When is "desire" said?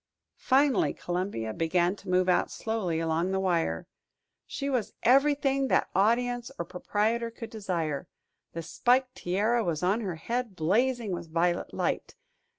7.51-8.07